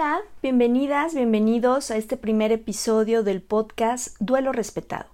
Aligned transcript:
Hola, 0.00 0.22
bienvenidas, 0.42 1.14
bienvenidos 1.14 1.90
a 1.90 1.98
este 1.98 2.16
primer 2.16 2.52
episodio 2.52 3.22
del 3.22 3.42
podcast 3.42 4.16
Duelo 4.18 4.50
Respetado. 4.50 5.04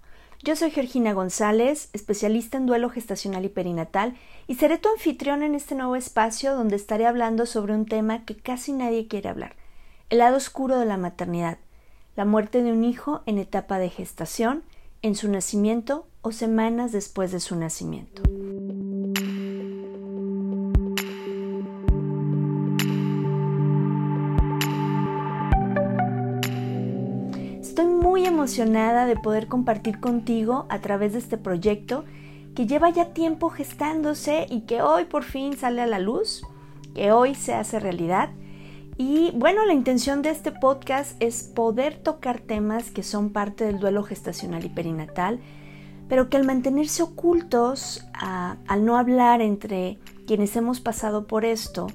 Yo 0.44 0.54
soy 0.54 0.70
Georgina 0.70 1.12
González, 1.12 1.90
especialista 1.92 2.56
en 2.56 2.66
duelo 2.66 2.88
gestacional 2.88 3.44
y 3.44 3.48
perinatal, 3.48 4.14
y 4.46 4.54
seré 4.54 4.78
tu 4.78 4.88
anfitrión 4.88 5.42
en 5.42 5.56
este 5.56 5.74
nuevo 5.74 5.96
espacio 5.96 6.54
donde 6.54 6.76
estaré 6.76 7.04
hablando 7.04 7.46
sobre 7.46 7.74
un 7.74 7.84
tema 7.84 8.24
que 8.24 8.36
casi 8.36 8.72
nadie 8.72 9.08
quiere 9.08 9.28
hablar, 9.28 9.56
el 10.08 10.18
lado 10.18 10.36
oscuro 10.36 10.78
de 10.78 10.86
la 10.86 10.98
maternidad, 10.98 11.58
la 12.14 12.24
muerte 12.24 12.62
de 12.62 12.70
un 12.70 12.84
hijo 12.84 13.22
en 13.26 13.38
etapa 13.38 13.80
de 13.80 13.90
gestación, 13.90 14.62
en 15.02 15.16
su 15.16 15.28
nacimiento 15.28 16.06
o 16.22 16.30
semanas 16.30 16.92
después 16.92 17.32
de 17.32 17.40
su 17.40 17.56
nacimiento. 17.56 18.22
Emocionada 28.46 29.06
de 29.06 29.16
poder 29.16 29.48
compartir 29.48 29.98
contigo 29.98 30.66
a 30.68 30.80
través 30.80 31.14
de 31.14 31.18
este 31.18 31.36
proyecto 31.36 32.04
que 32.54 32.68
lleva 32.68 32.90
ya 32.90 33.12
tiempo 33.12 33.50
gestándose 33.50 34.46
y 34.48 34.60
que 34.60 34.82
hoy 34.82 35.04
por 35.06 35.24
fin 35.24 35.56
sale 35.56 35.82
a 35.82 35.86
la 35.86 35.98
luz, 35.98 36.46
que 36.94 37.10
hoy 37.10 37.34
se 37.34 37.54
hace 37.54 37.80
realidad. 37.80 38.30
Y 38.96 39.32
bueno, 39.34 39.66
la 39.66 39.72
intención 39.72 40.22
de 40.22 40.30
este 40.30 40.52
podcast 40.52 41.20
es 41.20 41.42
poder 41.42 41.96
tocar 41.96 42.38
temas 42.38 42.92
que 42.92 43.02
son 43.02 43.30
parte 43.30 43.64
del 43.64 43.80
duelo 43.80 44.04
gestacional 44.04 44.64
y 44.64 44.68
perinatal, 44.68 45.40
pero 46.08 46.30
que 46.30 46.36
al 46.36 46.46
mantenerse 46.46 47.02
ocultos, 47.02 48.06
al 48.14 48.84
no 48.84 48.96
hablar 48.96 49.40
entre 49.40 49.98
quienes 50.24 50.54
hemos 50.54 50.80
pasado 50.80 51.26
por 51.26 51.44
esto 51.44 51.88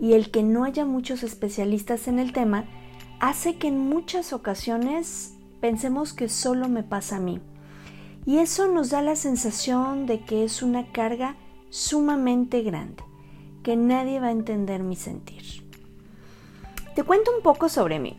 y 0.00 0.14
el 0.14 0.32
que 0.32 0.42
no 0.42 0.64
haya 0.64 0.84
muchos 0.84 1.22
especialistas 1.22 2.08
en 2.08 2.18
el 2.18 2.32
tema, 2.32 2.64
hace 3.20 3.58
que 3.58 3.68
en 3.68 3.78
muchas 3.78 4.32
ocasiones 4.32 5.33
pensemos 5.60 6.12
que 6.12 6.28
solo 6.28 6.68
me 6.68 6.82
pasa 6.82 7.16
a 7.16 7.20
mí. 7.20 7.40
Y 8.26 8.38
eso 8.38 8.68
nos 8.68 8.90
da 8.90 9.02
la 9.02 9.16
sensación 9.16 10.06
de 10.06 10.20
que 10.20 10.44
es 10.44 10.62
una 10.62 10.90
carga 10.92 11.36
sumamente 11.70 12.62
grande, 12.62 13.02
que 13.62 13.76
nadie 13.76 14.20
va 14.20 14.28
a 14.28 14.32
entender 14.32 14.82
mi 14.82 14.96
sentir. 14.96 15.64
Te 16.94 17.02
cuento 17.02 17.32
un 17.36 17.42
poco 17.42 17.68
sobre 17.68 17.98
mí. 17.98 18.16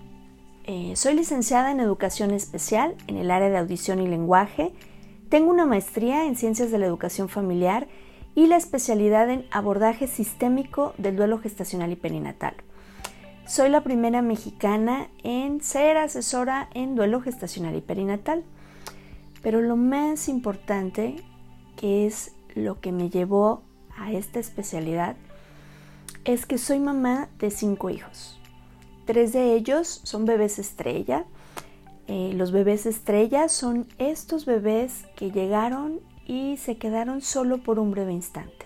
Eh, 0.66 0.94
soy 0.96 1.14
licenciada 1.14 1.72
en 1.72 1.80
Educación 1.80 2.32
Especial 2.32 2.96
en 3.08 3.18
el 3.18 3.32
área 3.32 3.50
de 3.50 3.58
audición 3.58 4.02
y 4.02 4.08
lenguaje. 4.08 4.74
Tengo 5.30 5.50
una 5.50 5.66
maestría 5.66 6.26
en 6.26 6.36
Ciencias 6.36 6.72
de 6.72 6.80
la 6.80 6.86
Educación 6.86 7.30
Familiar 7.30 7.88
y 8.36 8.48
la 8.48 8.58
especialidad 8.58 9.30
en 9.30 9.46
abordaje 9.50 10.08
sistémico 10.08 10.94
del 10.98 11.16
duelo 11.16 11.40
gestacional 11.40 11.92
y 11.92 11.96
perinatal. 11.96 12.56
Soy 13.48 13.70
la 13.70 13.82
primera 13.82 14.24
mexicana 14.24 15.08
en 15.22 15.62
ser 15.62 15.98
asesora 15.98 16.68
en 16.74 16.96
duelo 16.96 17.22
gestacional 17.22 17.76
y 17.76 17.82
perinatal. 17.82 18.44
Pero 19.44 19.62
lo 19.62 19.76
más 19.76 20.30
importante, 20.30 21.18
que 21.76 22.08
es 22.08 22.32
lo 22.56 22.82
que 22.82 22.92
me 22.92 23.12
llevó 23.12 23.62
a 23.96 24.12
esta 24.12 24.40
especialidad, 24.40 25.16
es 26.24 26.48
que 26.48 26.58
soy 26.58 26.80
mamá 26.80 27.30
de 27.38 27.52
cinco 27.52 27.92
hijos. 27.92 28.40
Tres 29.06 29.32
de 29.32 29.54
ellos 29.54 30.02
son 30.04 30.26
bebés 30.26 30.58
estrella. 30.58 31.26
Eh, 32.08 32.34
los 32.36 32.52
bebés 32.52 32.88
estrella 32.88 33.48
son 33.48 33.88
estos 34.00 34.48
bebés 34.48 35.06
que 35.16 35.30
llegaron 35.30 36.00
y 36.26 36.58
se 36.58 36.78
quedaron 36.78 37.22
solo 37.22 37.62
por 37.62 37.78
un 37.78 37.92
breve 37.92 38.12
instante. 38.12 38.66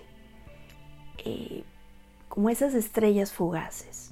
Eh, 1.25 1.65
como 2.29 2.49
esas 2.49 2.73
estrellas 2.75 3.33
fugaces. 3.33 4.08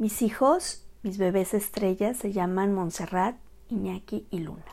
Mis 0.00 0.22
hijos, 0.22 0.82
mis 1.02 1.18
bebés 1.18 1.52
estrellas, 1.52 2.16
se 2.16 2.32
llaman 2.32 2.72
Montserrat, 2.72 3.36
Iñaki 3.68 4.26
y 4.30 4.38
Luna. 4.38 4.64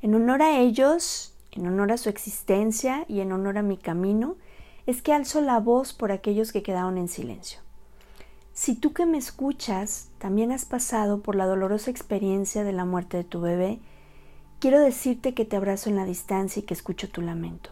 En 0.00 0.14
honor 0.14 0.42
a 0.42 0.60
ellos, 0.60 1.34
en 1.50 1.66
honor 1.66 1.90
a 1.90 1.96
su 1.96 2.08
existencia 2.08 3.04
y 3.08 3.18
en 3.18 3.32
honor 3.32 3.58
a 3.58 3.62
mi 3.62 3.76
camino, 3.76 4.36
es 4.86 5.02
que 5.02 5.12
alzo 5.12 5.40
la 5.40 5.58
voz 5.58 5.92
por 5.92 6.12
aquellos 6.12 6.52
que 6.52 6.62
quedaron 6.62 6.98
en 6.98 7.08
silencio. 7.08 7.58
Si 8.52 8.76
tú 8.76 8.92
que 8.92 9.06
me 9.06 9.18
escuchas 9.18 10.10
también 10.18 10.52
has 10.52 10.66
pasado 10.66 11.20
por 11.20 11.34
la 11.34 11.46
dolorosa 11.46 11.90
experiencia 11.90 12.62
de 12.62 12.72
la 12.72 12.84
muerte 12.84 13.16
de 13.16 13.24
tu 13.24 13.40
bebé, 13.40 13.80
quiero 14.60 14.78
decirte 14.78 15.34
que 15.34 15.44
te 15.44 15.56
abrazo 15.56 15.90
en 15.90 15.96
la 15.96 16.04
distancia 16.04 16.60
y 16.60 16.62
que 16.62 16.74
escucho 16.74 17.10
tu 17.10 17.22
lamento. 17.22 17.70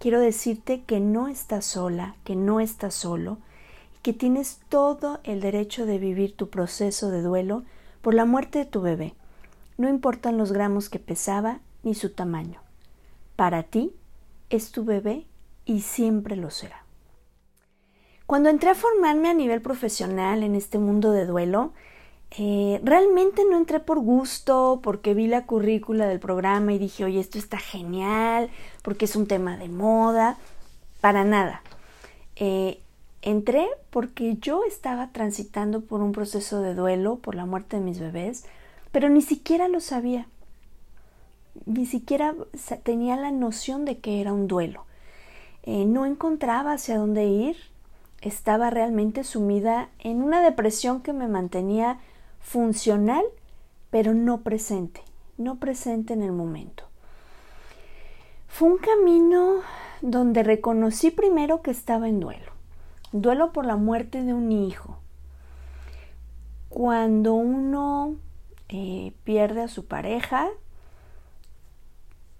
Quiero 0.00 0.18
decirte 0.18 0.82
que 0.82 0.98
no 0.98 1.28
estás 1.28 1.64
sola, 1.66 2.16
que 2.24 2.34
no 2.34 2.58
estás 2.58 2.94
solo, 2.94 3.38
que 4.02 4.12
tienes 4.12 4.60
todo 4.68 5.20
el 5.24 5.40
derecho 5.40 5.86
de 5.86 5.98
vivir 5.98 6.36
tu 6.36 6.50
proceso 6.50 7.10
de 7.10 7.22
duelo 7.22 7.62
por 8.02 8.14
la 8.14 8.24
muerte 8.24 8.58
de 8.58 8.64
tu 8.66 8.80
bebé. 8.80 9.14
No 9.78 9.88
importan 9.88 10.36
los 10.36 10.52
gramos 10.52 10.90
que 10.90 10.98
pesaba 10.98 11.60
ni 11.82 11.94
su 11.94 12.10
tamaño. 12.10 12.60
Para 13.36 13.62
ti 13.62 13.94
es 14.50 14.72
tu 14.72 14.84
bebé 14.84 15.26
y 15.64 15.80
siempre 15.80 16.36
lo 16.36 16.50
será. 16.50 16.84
Cuando 18.26 18.50
entré 18.50 18.70
a 18.70 18.74
formarme 18.74 19.28
a 19.28 19.34
nivel 19.34 19.62
profesional 19.62 20.42
en 20.42 20.54
este 20.54 20.78
mundo 20.78 21.12
de 21.12 21.26
duelo, 21.26 21.72
eh, 22.38 22.80
realmente 22.82 23.42
no 23.44 23.56
entré 23.56 23.78
por 23.78 24.00
gusto, 24.00 24.80
porque 24.82 25.12
vi 25.12 25.26
la 25.26 25.44
currícula 25.44 26.06
del 26.06 26.18
programa 26.18 26.72
y 26.72 26.78
dije, 26.78 27.04
oye, 27.04 27.20
esto 27.20 27.38
está 27.38 27.58
genial, 27.58 28.50
porque 28.82 29.04
es 29.04 29.16
un 29.16 29.26
tema 29.26 29.56
de 29.58 29.68
moda, 29.68 30.38
para 31.00 31.24
nada. 31.24 31.62
Eh, 32.36 32.81
entré 33.22 33.68
porque 33.90 34.36
yo 34.36 34.64
estaba 34.64 35.10
transitando 35.12 35.80
por 35.80 36.02
un 36.02 36.12
proceso 36.12 36.60
de 36.60 36.74
duelo 36.74 37.16
por 37.16 37.34
la 37.34 37.46
muerte 37.46 37.76
de 37.76 37.82
mis 37.82 37.98
bebés, 37.98 38.44
pero 38.90 39.08
ni 39.08 39.22
siquiera 39.22 39.68
lo 39.68 39.80
sabía. 39.80 40.26
Ni 41.66 41.86
siquiera 41.86 42.34
tenía 42.82 43.16
la 43.16 43.30
noción 43.30 43.84
de 43.84 43.98
que 43.98 44.20
era 44.20 44.32
un 44.32 44.48
duelo. 44.48 44.84
Eh, 45.62 45.84
no 45.84 46.06
encontraba 46.06 46.72
hacia 46.72 46.98
dónde 46.98 47.24
ir. 47.24 47.56
Estaba 48.20 48.70
realmente 48.70 49.24
sumida 49.24 49.88
en 49.98 50.22
una 50.22 50.42
depresión 50.42 51.02
que 51.02 51.12
me 51.12 51.28
mantenía 51.28 51.98
funcional, 52.40 53.24
pero 53.90 54.14
no 54.14 54.42
presente, 54.42 55.02
no 55.38 55.56
presente 55.56 56.12
en 56.14 56.22
el 56.22 56.32
momento. 56.32 56.84
Fue 58.48 58.68
un 58.68 58.78
camino 58.78 59.60
donde 60.02 60.42
reconocí 60.42 61.10
primero 61.10 61.62
que 61.62 61.70
estaba 61.70 62.08
en 62.08 62.20
duelo, 62.20 62.51
duelo 63.12 63.52
por 63.52 63.66
la 63.66 63.76
muerte 63.76 64.22
de 64.22 64.34
un 64.34 64.52
hijo, 64.52 64.98
cuando 66.68 67.34
uno 67.34 68.16
eh, 68.68 69.12
pierde 69.24 69.62
a 69.62 69.68
su 69.68 69.84
pareja, 69.84 70.48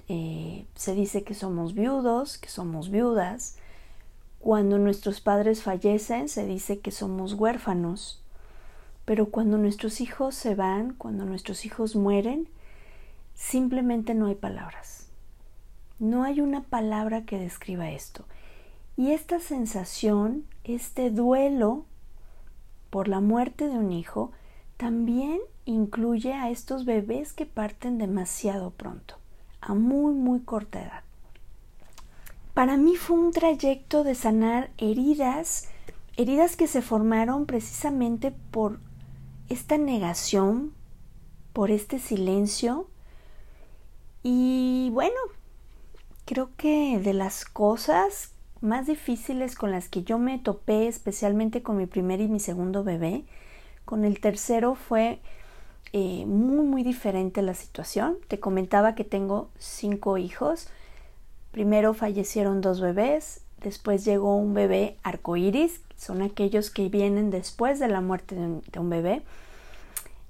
eh, 0.09 0.67
se 0.75 0.95
dice 0.95 1.23
que 1.23 1.35
somos 1.35 1.75
viudos, 1.75 2.39
que 2.39 2.49
somos 2.49 2.91
viudas. 2.91 3.57
Cuando 4.41 4.79
nuestros 4.79 5.21
padres 5.21 5.63
fallecen, 5.63 6.29
se 6.29 6.47
dice 6.47 6.81
que 6.81 6.91
somos 6.91 7.35
huérfanos. 7.35 8.23
Pero 9.05 9.27
cuando 9.27 9.59
nuestros 9.59 10.01
hijos 10.01 10.35
se 10.35 10.55
van, 10.55 10.95
cuando 10.95 11.25
nuestros 11.25 11.65
hijos 11.65 11.97
mueren, 11.97 12.49
simplemente 13.35 14.15
no 14.15 14.27
hay 14.27 14.35
palabras. 14.35 15.09
No 15.99 16.25
hay 16.25 16.41
una 16.41 16.63
palabra 16.63 17.25
que 17.25 17.39
describa 17.39 17.91
esto. 17.91 18.25
Y 18.97 19.12
esta 19.12 19.41
sensación, 19.41 20.44
este 20.65 21.11
duelo 21.11 21.87
por 22.91 23.09
la 23.09 23.21
muerte 23.21 23.69
de 23.69 23.79
un 23.79 23.93
hijo, 23.93 24.33
también 24.77 25.41
incluye 25.65 26.35
a 26.35 26.50
estos 26.50 26.85
bebés 26.85 27.33
que 27.33 27.47
parten 27.47 27.99
demasiado 27.99 28.71
pronto, 28.71 29.17
a 29.61 29.75
muy, 29.75 30.15
muy 30.15 30.41
corta 30.41 30.83
edad. 30.83 31.03
Para 32.55 32.77
mí 32.77 32.97
fue 32.97 33.17
un 33.17 33.33
trayecto 33.33 34.05
de 34.05 34.15
sanar 34.15 34.71
heridas, 34.77 35.69
heridas 36.17 36.56
que 36.56 36.67
se 36.67 36.83
formaron 36.83 37.47
precisamente 37.47 38.31
por 38.50 38.79
esta 39.49 39.79
negación, 39.79 40.75
por 41.55 41.71
este 41.71 41.99
silencio. 41.99 42.88
Y 44.23 44.91
bueno, 44.93 45.19
creo 46.27 46.50
que 46.56 47.00
de 47.03 47.15
las 47.15 47.47
cosas 47.47 48.33
más 48.62 48.87
difíciles 48.87 49.55
con 49.56 49.70
las 49.70 49.88
que 49.88 50.03
yo 50.03 50.19
me 50.19 50.38
topé, 50.38 50.87
especialmente 50.88 51.62
con 51.62 51.76
mi 51.76 51.87
primer 51.87 52.20
y 52.20 52.29
mi 52.29 52.41
segundo 52.41 52.85
bebé, 52.85 53.25
con 53.85 54.05
el 54.05 54.20
tercero 54.20 54.75
fue 54.75 55.19
eh, 55.93 56.25
muy, 56.26 56.64
muy 56.64 56.82
diferente 56.82 57.43
la 57.43 57.55
situación. 57.55 58.17
Te 58.29 58.41
comentaba 58.41 58.94
que 58.94 59.05
tengo 59.05 59.50
cinco 59.59 60.17
hijos. 60.17 60.69
Primero 61.50 61.93
fallecieron 61.93 62.61
dos 62.62 62.81
bebés, 62.81 63.43
después 63.61 64.05
llegó 64.05 64.37
un 64.37 64.55
bebé 64.55 64.97
arcoíris, 65.03 65.82
son 65.99 66.23
aquellos 66.23 66.70
que 66.70 66.88
vienen 66.88 67.31
después 67.31 67.79
de 67.79 67.88
la 67.88 68.00
muerte 68.00 68.35
de 68.37 68.79
un, 68.81 68.91
bebé. 68.91 69.23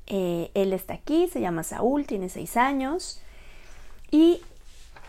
Eh, 0.07 0.51
él 0.55 0.73
está 0.73 0.95
aquí, 0.95 1.29
se 1.29 1.41
llama 1.41 1.63
Saúl, 1.63 2.07
tiene 2.07 2.29
seis 2.29 2.57
años. 2.57 3.21
Y 4.11 4.43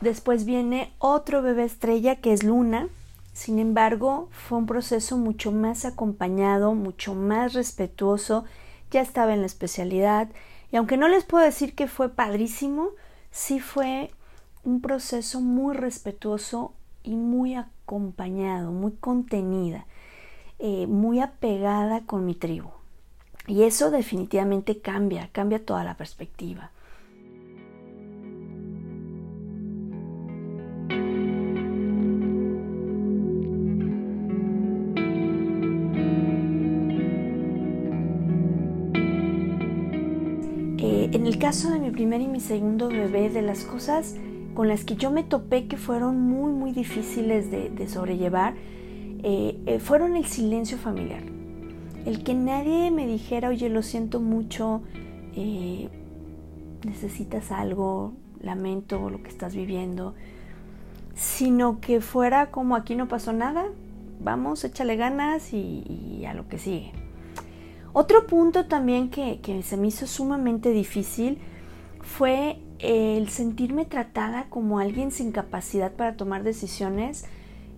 después 0.02 0.46
viene 0.46 0.94
otro 1.00 1.42
bebé 1.42 1.64
estrella 1.64 2.18
que 2.18 2.32
es 2.32 2.44
Luna. 2.44 2.90
Sin 3.34 3.60
embargo, 3.60 4.30
fue 4.32 4.60
un 4.60 4.68
proceso 4.68 5.18
mucho 5.18 5.52
más 5.52 5.86
acompañado, 5.86 6.74
mucho 6.76 7.16
más 7.16 7.54
respetuoso 7.54 8.46
ya 8.94 9.02
estaba 9.02 9.34
en 9.34 9.42
la 9.42 9.48
especialidad 9.48 10.30
y 10.72 10.78
aunque 10.78 10.98
no 10.98 11.08
les 11.08 11.26
puedo 11.26 11.44
decir 11.44 11.76
que 11.76 11.88
fue 11.88 12.10
padrísimo, 12.10 12.90
sí 13.32 13.60
fue 13.60 14.12
un 14.64 14.82
proceso 14.82 15.42
muy 15.42 15.76
respetuoso 15.76 16.74
y 17.04 17.16
muy 17.16 17.56
acompañado, 17.56 18.72
muy 18.72 18.94
contenida, 18.94 19.86
eh, 20.60 20.88
muy 20.88 21.20
apegada 21.20 22.02
con 22.06 22.26
mi 22.26 22.36
tribu. 22.36 22.70
Y 23.46 23.64
eso 23.64 23.92
definitivamente 23.92 24.80
cambia, 24.80 25.30
cambia 25.32 25.66
toda 25.66 25.84
la 25.84 25.98
perspectiva. 25.98 26.72
Caso 41.44 41.72
de 41.72 41.80
mi 41.80 41.92
primer 41.92 42.22
y 42.22 42.28
mi 42.30 42.40
segundo 42.40 42.88
bebé, 42.88 43.30
de 43.30 43.42
las 43.42 43.66
cosas 43.66 44.16
con 44.54 44.70
las 44.70 44.86
que 44.86 44.96
yo 44.96 45.12
me 45.12 45.24
topé 45.24 45.68
que 45.68 45.76
fueron 45.76 46.22
muy, 46.22 46.54
muy 46.54 46.72
difíciles 46.72 47.52
de, 47.52 47.88
sobrellevar, 47.90 48.54
eh, 49.24 49.60
eh, 49.66 49.80
fueron 49.80 50.16
el 50.16 50.24
silencio 50.24 50.78
familiar. 50.78 51.22
El 52.06 52.24
que 52.24 52.34
nadie 52.34 52.92
me 52.92 53.06
dijera, 53.06 53.50
oye, 53.50 53.68
lo 53.68 53.82
siento 53.82 54.22
mucho, 54.22 54.84
eh, 55.36 55.90
necesitas 56.86 57.52
algo, 57.52 58.14
lamento 58.40 59.10
lo 59.10 59.22
que 59.22 59.28
estás 59.28 59.54
viviendo, 59.54 60.16
sino 61.14 61.82
que 61.82 62.00
fuera 62.00 62.52
como 62.52 62.78
aquí 62.78 62.96
no 62.96 63.10
pasó 63.10 63.34
nada, 63.34 63.66
vamos, 64.22 64.64
échale 64.64 64.96
ganas 64.96 65.52
y 65.52 66.24
a 66.26 66.34
lo 66.34 66.48
que 66.48 66.58
sigue. 66.58 67.03
Otro 67.94 68.26
punto 68.26 68.66
también 68.66 69.10
que, 69.10 69.40
se 69.64 69.78
me 69.78 69.88
hizo 69.88 70.08
sumamente 70.08 70.72
difícil 70.72 71.38
fue 72.02 72.58
el 72.80 73.30
sentirme 73.30 73.86
tratada 73.86 74.48
como 74.50 74.80
alguien 74.80 75.12
sin 75.12 75.32
capacidad 75.32 75.92
para 75.92 76.18
tomar 76.18 76.42
decisiones 76.42 77.26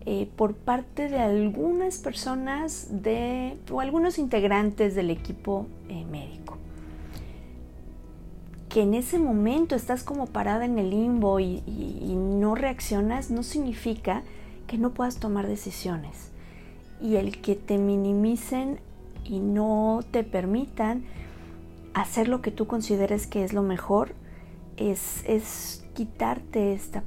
eh, 0.05 0.29
por 0.37 0.55
parte 0.55 1.09
de 1.09 1.19
algunas 1.19 1.97
personas 1.97 2.87
de, 2.89 3.57
o 3.69 3.81
algunos 3.81 4.17
integrantes 4.17 4.95
del 4.95 5.09
equipo 5.09 5.67
eh, 5.89 6.05
médico. 6.09 6.57
Que 8.69 8.83
en 8.83 8.93
ese 8.93 9.19
momento 9.19 9.75
estás 9.75 10.03
como 10.03 10.27
parada 10.27 10.63
en 10.63 10.79
el 10.79 10.91
limbo 10.91 11.41
y 11.41 11.61
no 12.15 12.55
reaccionas 12.55 13.31
no 13.31 13.43
significa 13.43 14.23
que 14.65 14.77
no 14.77 14.93
puedas 14.93 15.17
tomar 15.17 15.47
decisiones. 15.47 16.31
Y 17.01 17.17
el 17.17 17.41
que 17.41 17.55
te 17.55 17.77
minimicen 17.77 18.79
y 19.25 19.39
no 19.39 20.01
te 20.11 20.23
permitan 20.23 21.03
hacer 21.93 22.27
lo 22.27 22.41
que 22.41 22.51
tú 22.51 22.67
consideres 22.67 23.27
que 23.27 23.43
es 23.43 23.53
lo 23.53 23.63
mejor, 23.63 24.13
es, 24.77 25.23
es 25.27 25.85
quitarte 25.93 26.73
esta, 26.73 27.03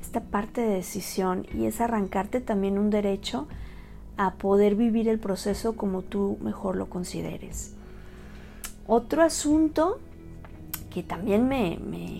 esta 0.00 0.20
parte 0.20 0.60
de 0.60 0.74
decisión 0.74 1.46
y 1.54 1.66
es 1.66 1.80
arrancarte 1.80 2.40
también 2.40 2.78
un 2.78 2.90
derecho 2.90 3.46
a 4.16 4.34
poder 4.34 4.74
vivir 4.74 5.08
el 5.08 5.18
proceso 5.18 5.76
como 5.76 6.02
tú 6.02 6.38
mejor 6.42 6.76
lo 6.76 6.90
consideres. 6.90 7.74
Otro 8.86 9.22
asunto 9.22 10.00
que 10.90 11.02
también 11.02 11.48
me, 11.48 11.78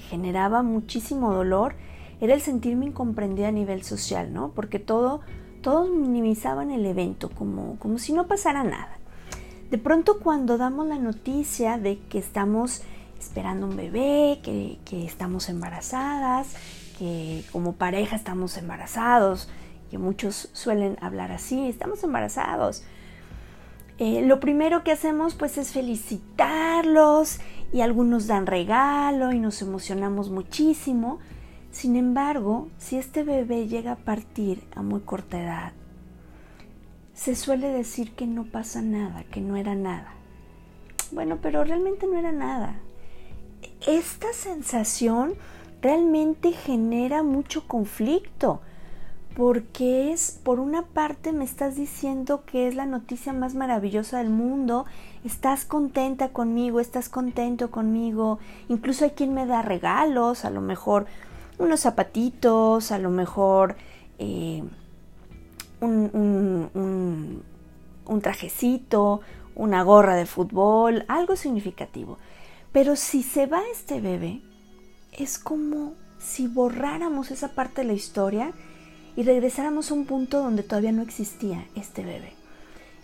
generaba 0.08 0.62
muchísimo 0.62 1.34
dolor 1.34 1.74
era 2.20 2.32
el 2.32 2.40
sentirme 2.40 2.86
incomprendida 2.86 3.48
a 3.48 3.52
nivel 3.52 3.82
social, 3.82 4.32
¿no? 4.32 4.52
Porque 4.52 4.78
todo, 4.78 5.20
todos 5.62 5.90
minimizaban 5.90 6.70
el 6.70 6.86
evento 6.86 7.28
como, 7.28 7.76
como 7.80 7.98
si 7.98 8.12
no 8.12 8.28
pasara 8.28 8.62
nada. 8.62 8.99
De 9.70 9.78
pronto 9.78 10.18
cuando 10.18 10.58
damos 10.58 10.88
la 10.88 10.98
noticia 10.98 11.78
de 11.78 11.98
que 11.98 12.18
estamos 12.18 12.82
esperando 13.20 13.66
un 13.66 13.76
bebé, 13.76 14.40
que, 14.42 15.04
estamos 15.04 15.48
embarazadas, 15.48 16.56
que 16.98 17.44
como 17.52 17.74
pareja 17.74 18.16
estamos 18.16 18.56
embarazados, 18.56 19.48
que 19.88 19.98
muchos 19.98 20.48
suelen 20.54 20.96
hablar 21.00 21.30
así, 21.30 21.68
estamos 21.68 22.02
embarazados. 22.02 22.82
Eh, 23.98 24.22
lo 24.26 24.40
primero 24.40 24.82
que 24.82 24.90
hacemos 24.90 25.34
pues 25.34 25.56
es 25.56 25.72
felicitarlos 25.72 27.38
y 27.72 27.82
algunos 27.82 28.26
dan 28.26 28.46
regalo 28.46 29.32
y 29.32 29.38
nos 29.38 29.62
emocionamos 29.62 30.30
muchísimo. 30.30 31.20
Sin 31.70 31.94
embargo, 31.94 32.68
si 32.78 32.96
este 32.96 33.22
bebé 33.22 33.68
llega 33.68 33.92
a 33.92 33.96
partir 33.96 34.64
a 34.74 34.82
muy 34.82 35.00
corta 35.02 35.40
edad, 35.40 35.72
se 37.22 37.34
suele 37.34 37.68
decir 37.68 38.12
que 38.12 38.26
no 38.26 38.44
pasa 38.44 38.80
nada, 38.80 39.24
que 39.24 39.42
no 39.42 39.56
era 39.56 39.74
nada. 39.74 40.14
Bueno, 41.12 41.36
pero 41.42 41.62
realmente 41.64 42.06
no 42.06 42.18
era 42.18 42.32
nada. 42.32 42.76
Esta 43.86 44.32
sensación 44.32 45.34
realmente 45.82 46.52
genera 46.52 47.22
mucho 47.22 47.68
conflicto, 47.68 48.62
porque 49.36 50.12
es, 50.12 50.40
por 50.42 50.60
una 50.60 50.80
parte 50.80 51.34
me 51.34 51.44
estás 51.44 51.76
diciendo 51.76 52.46
que 52.46 52.68
es 52.68 52.74
la 52.74 52.86
noticia 52.86 53.34
más 53.34 53.54
maravillosa 53.54 54.16
del 54.16 54.30
mundo, 54.30 54.86
estás 55.22 55.66
contenta 55.66 56.30
conmigo, 56.30 56.80
estás 56.80 57.10
contento 57.10 57.70
conmigo, 57.70 58.38
incluso 58.70 59.04
hay 59.04 59.10
quien 59.10 59.34
me 59.34 59.44
da 59.44 59.60
regalos, 59.60 60.46
a 60.46 60.50
lo 60.50 60.62
mejor 60.62 61.04
unos 61.58 61.80
zapatitos, 61.80 62.92
a 62.92 62.98
lo 62.98 63.10
mejor... 63.10 63.76
Eh, 64.18 64.62
un, 65.80 67.42
trajecito, 68.22 69.20
una 69.54 69.82
gorra 69.82 70.14
de 70.16 70.26
fútbol, 70.26 71.04
algo 71.08 71.36
significativo. 71.36 72.18
Pero 72.72 72.96
si 72.96 73.22
se 73.22 73.46
va 73.46 73.62
este 73.72 74.00
bebé, 74.00 74.42
es 75.12 75.38
como 75.38 75.94
si 76.18 76.46
borráramos 76.46 77.30
esa 77.30 77.54
parte 77.54 77.82
de 77.82 77.88
la 77.88 77.92
historia 77.94 78.52
y 79.16 79.22
regresáramos 79.22 79.90
a 79.90 79.94
un 79.94 80.06
punto 80.06 80.40
donde 80.42 80.62
todavía 80.62 80.92
no 80.92 81.02
existía 81.02 81.66
este 81.74 82.04
bebé. 82.04 82.34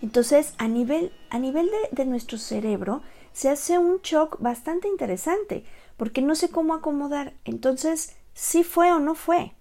Entonces, 0.02 0.54
a 0.58 0.68
nivel, 0.68 1.12
a 1.30 1.38
nivel 1.38 1.66
de, 1.66 1.96
de, 2.02 2.04
nuestro 2.04 2.38
cerebro, 2.38 3.02
se 3.32 3.48
hace 3.48 3.78
un 3.78 4.00
shock 4.02 4.38
bastante 4.40 4.88
interesante, 4.88 5.64
porque 5.96 6.22
no 6.22 6.34
sé 6.34 6.50
cómo 6.50 6.74
acomodar. 6.74 7.32
Entonces, 7.44 8.14
si 8.34 8.62
fue 8.62 8.92
o 8.92 8.98
no 8.98 9.14
fue 9.14 9.55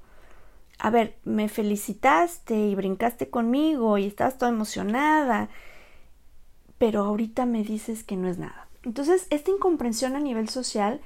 a 0.80 0.90
ver, 0.90 1.16
me 1.24 1.48
felicitaste 1.50 2.56
y 2.56 2.76
brincaste 2.76 3.30
conmigo 3.30 3.98
y 3.98 4.06
estabas 4.06 4.38
toda 4.38 4.52
emocionada, 4.52 5.50
pero 6.78 7.04
ahorita 7.04 7.46
me 7.46 7.64
dices 7.64 8.04
que 8.04 8.18
no 8.18 8.28
es 8.28 8.38
nada. 8.38 8.68
Entonces, 8.84 9.28
esta 9.30 9.52
incomprensión 9.52 10.16
a 10.16 10.20
nivel 10.20 10.50
social, 10.50 11.02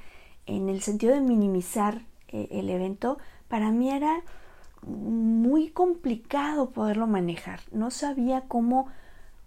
en 0.46 0.68
el 0.68 0.82
sentido 0.82 1.14
de 1.14 1.20
minimizar 1.20 2.02
eh, 2.28 2.48
el 2.50 2.68
evento, 2.68 3.18
para 3.48 3.70
mí 3.70 3.90
era 3.90 4.22
muy 4.82 5.70
complicado 5.70 6.70
poderlo 6.70 7.06
manejar. 7.06 7.60
No 7.70 7.90
sabía 7.90 8.42
cómo, 8.48 8.88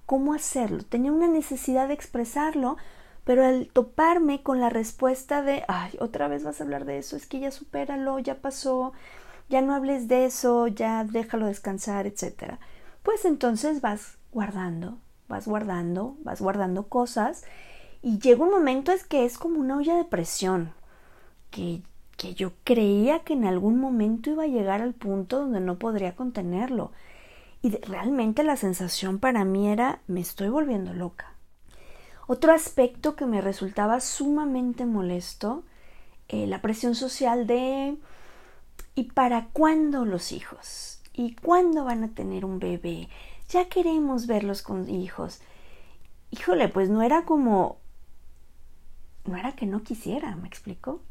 cómo 0.05 0.33
hacerlo. 0.33 0.83
Tenía 0.83 1.11
una 1.11 1.27
necesidad 1.27 1.87
de 1.87 1.93
expresarlo, 1.93 2.77
pero 3.23 3.45
al 3.45 3.67
toparme 3.67 4.41
con 4.41 4.59
la 4.59 4.69
respuesta 4.69 5.41
de, 5.41 5.63
ay, 5.67 5.91
otra 5.99 6.27
vez 6.27 6.43
vas 6.43 6.59
a 6.59 6.63
hablar 6.63 6.85
de 6.85 6.97
eso, 6.97 7.15
es 7.15 7.25
que 7.25 7.39
ya 7.39 7.51
supéralo, 7.51 8.19
ya 8.19 8.35
pasó, 8.35 8.93
ya 9.49 9.61
no 9.61 9.73
hables 9.73 10.07
de 10.07 10.25
eso, 10.25 10.67
ya 10.67 11.03
déjalo 11.03 11.47
descansar, 11.47 12.07
etc. 12.07 12.57
Pues 13.03 13.25
entonces 13.25 13.81
vas 13.81 14.17
guardando, 14.31 14.97
vas 15.27 15.47
guardando, 15.47 16.17
vas 16.23 16.41
guardando 16.41 16.87
cosas 16.87 17.43
y 18.01 18.19
llega 18.19 18.43
un 18.43 18.51
momento 18.51 18.91
es 18.91 19.03
que 19.03 19.25
es 19.25 19.37
como 19.37 19.59
una 19.59 19.77
olla 19.77 19.95
de 19.95 20.05
presión, 20.05 20.73
que 21.51 21.83
que 22.17 22.33
yo 22.35 22.53
creía 22.63 23.19
que 23.19 23.33
en 23.33 23.45
algún 23.45 23.79
momento 23.79 24.29
iba 24.29 24.43
a 24.43 24.47
llegar 24.47 24.81
al 24.81 24.93
punto 24.93 25.39
donde 25.39 25.59
no 25.59 25.77
podría 25.77 26.15
contenerlo. 26.15 26.91
Y 27.61 27.71
realmente 27.77 28.43
la 28.43 28.57
sensación 28.57 29.19
para 29.19 29.45
mí 29.45 29.67
era 29.67 30.01
me 30.07 30.19
estoy 30.19 30.49
volviendo 30.49 30.93
loca. 30.93 31.33
Otro 32.27 32.53
aspecto 32.53 33.15
que 33.15 33.25
me 33.25 33.41
resultaba 33.41 33.99
sumamente 33.99 34.85
molesto, 34.85 35.63
eh, 36.29 36.47
la 36.47 36.61
presión 36.61 36.95
social 36.95 37.47
de 37.47 37.97
¿y 38.95 39.11
para 39.11 39.47
cuándo 39.53 40.05
los 40.05 40.31
hijos? 40.31 41.01
¿Y 41.13 41.35
cuándo 41.35 41.85
van 41.85 42.03
a 42.03 42.13
tener 42.13 42.45
un 42.45 42.59
bebé? 42.59 43.09
Ya 43.49 43.69
queremos 43.69 44.27
verlos 44.27 44.61
con 44.61 44.89
hijos. 44.89 45.41
Híjole, 46.31 46.67
pues 46.69 46.89
no 46.89 47.01
era 47.03 47.25
como... 47.25 47.77
No 49.25 49.37
era 49.37 49.53
que 49.53 49.65
no 49.65 49.83
quisiera, 49.83 50.35
¿me 50.35 50.47
explico? 50.47 51.01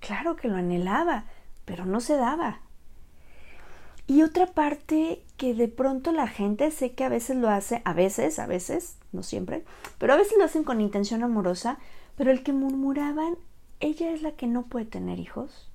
Claro 0.00 0.36
que 0.36 0.48
lo 0.48 0.56
anhelaba, 0.56 1.24
pero 1.64 1.86
no 1.86 2.00
se 2.00 2.16
daba. 2.16 2.60
Y 4.06 4.22
otra 4.22 4.46
parte 4.46 5.22
que 5.36 5.54
de 5.54 5.68
pronto 5.68 6.12
la 6.12 6.26
gente 6.26 6.70
sé 6.70 6.92
que 6.92 7.04
a 7.04 7.08
veces 7.08 7.36
lo 7.36 7.50
hace, 7.50 7.82
a 7.84 7.92
veces, 7.92 8.38
a 8.38 8.46
veces, 8.46 8.96
no 9.12 9.22
siempre, 9.22 9.64
pero 9.98 10.14
a 10.14 10.16
veces 10.16 10.38
lo 10.38 10.44
hacen 10.44 10.64
con 10.64 10.80
intención 10.80 11.22
amorosa, 11.22 11.78
pero 12.16 12.30
el 12.30 12.42
que 12.42 12.54
murmuraban, 12.54 13.36
ella 13.80 14.10
es 14.10 14.22
la 14.22 14.32
que 14.32 14.46
no 14.46 14.62
puede 14.62 14.86
tener 14.86 15.18
hijos. 15.18 15.67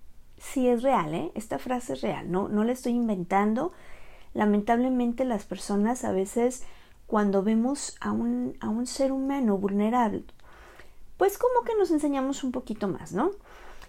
Sí, 0.51 0.67
es 0.67 0.83
real, 0.83 1.15
¿eh? 1.15 1.31
Esta 1.35 1.57
frase 1.57 1.93
es 1.93 2.01
real, 2.01 2.29
no, 2.29 2.47
no 2.49 2.63
la 2.63 2.73
estoy 2.73 2.91
inventando. 2.91 3.71
Lamentablemente 4.33 5.25
las 5.25 5.45
personas 5.45 6.03
a 6.03 6.11
veces 6.11 6.63
cuando 7.07 7.43
vemos 7.43 7.95
a 8.01 8.11
un, 8.11 8.57
a 8.59 8.69
un 8.69 8.85
ser 8.85 9.11
humano 9.11 9.57
vulnerable, 9.57 10.25
pues 11.17 11.37
como 11.37 11.63
que 11.63 11.75
nos 11.75 11.91
enseñamos 11.91 12.43
un 12.43 12.51
poquito 12.51 12.87
más, 12.87 13.13
¿no? 13.13 13.31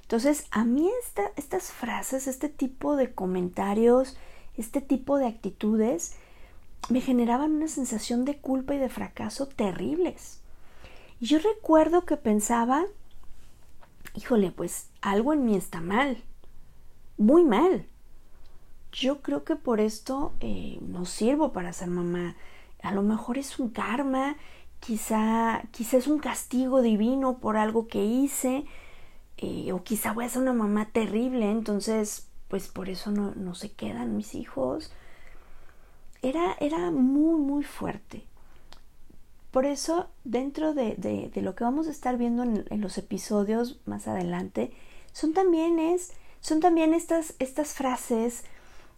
Entonces, 0.03 0.47
a 0.51 0.65
mí 0.65 0.91
estas 1.37 1.73
frases, 1.73 2.27
este 2.27 2.49
tipo 2.49 2.97
de 2.97 3.13
comentarios, 3.15 4.17
este 4.57 4.81
tipo 4.81 5.19
de 5.19 5.27
actitudes, 5.27 6.17
me 6.89 7.01
generaban 7.01 7.53
una 7.53 7.69
sensación 7.69 8.25
de 8.25 8.39
culpa 8.39 8.75
y 8.75 8.79
de 8.79 8.91
fracaso 8.91 9.47
terribles. 9.49 10.41
Y 11.21 11.27
yo 11.27 11.39
recuerdo 11.39 12.05
que 12.05 12.17
pensaba, 12.17 12.85
híjole, 14.15 14.51
pues 14.51 14.89
algo 15.01 15.33
en 15.33 15.47
mí 15.47 15.57
está 15.57 15.81
mal, 15.81 16.23
muy 17.17 17.45
mal. 17.45 17.87
Yo 18.93 19.23
creo 19.23 19.45
que 19.45 19.57
por 19.57 19.81
esto 19.81 20.33
eh, 20.41 20.79
no 20.81 21.05
sirvo 21.05 21.53
para 21.53 21.73
ser 21.73 21.89
mamá. 21.89 22.37
A 22.83 22.93
lo 22.93 23.03
mejor 23.03 23.39
es 23.39 23.59
un 23.59 23.71
karma, 23.71 24.37
quizá, 24.81 25.63
quizá 25.73 25.97
es 25.97 26.07
un 26.07 26.19
castigo 26.19 26.83
divino 26.83 27.39
por 27.39 27.57
algo 27.57 27.89
que 27.89 28.05
hice 28.05 28.65
eh, 29.39 29.73
o 29.73 29.83
quizá 29.83 30.13
voy 30.13 30.25
a 30.25 30.29
ser 30.29 30.43
una 30.43 30.53
mamá 30.53 30.87
terrible, 30.87 31.51
entonces 31.51 32.29
pues 32.49 32.69
por 32.69 32.89
eso 32.89 33.11
no, 33.11 33.55
se 33.55 33.73
quedan 33.73 34.17
mis 34.17 34.35
hijos. 34.35 34.93
Era, 36.23 36.57
era 36.61 36.91
muy, 36.91 37.41
muy 37.41 37.65
fuerte. 37.65 38.25
Por 39.51 39.67
eso, 39.67 40.09
dentro 40.25 40.73
de, 40.73 41.31
lo 41.35 41.55
que 41.55 41.65
vamos 41.65 41.89
a 41.89 41.91
estar 41.91 42.17
viendo 42.17 42.43
en, 42.43 42.65
en, 42.71 42.81
los 42.81 42.97
episodios 42.99 43.81
más 43.87 44.09
adelante, 44.09 44.73
son 45.13 45.33
también, 45.33 45.79
es, 45.79 46.13
son 46.45 46.61
también 46.61 46.93
estas, 46.93 47.33
estas 47.39 47.73
frases, 47.73 48.45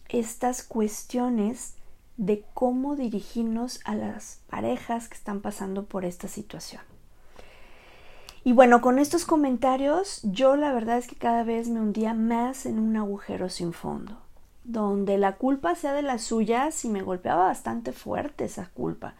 estas 0.08 0.64
cuestiones 0.64 1.74
de 2.16 2.44
cómo 2.54 2.96
dirigirnos 2.96 3.78
a 3.84 3.94
las 3.94 4.40
parejas 4.50 5.08
que 5.08 5.14
están 5.14 5.42
pasando 5.42 5.84
por 5.84 6.04
esta 6.04 6.26
situación. 6.26 6.82
Y 8.42 8.52
bueno, 8.52 8.80
con 8.80 8.98
estos 8.98 9.24
comentarios 9.24 10.22
yo 10.24 10.56
la 10.56 10.72
verdad 10.72 10.98
es 10.98 11.06
que 11.06 11.14
cada 11.14 11.44
vez 11.44 11.68
me 11.68 11.80
hundía 11.80 12.14
más 12.14 12.66
en 12.66 12.80
un 12.80 12.96
agujero 12.96 13.48
sin 13.48 13.72
fondo, 13.72 14.18
donde 14.64 15.16
la 15.16 15.36
culpa 15.36 15.76
sea 15.76 15.92
de 15.92 16.02
las 16.02 16.22
suyas 16.22 16.84
y 16.84 16.88
me 16.88 17.02
golpeaba 17.02 17.44
bastante 17.44 17.92
fuerte 17.92 18.46
esa 18.46 18.70
culpa. 18.70 19.14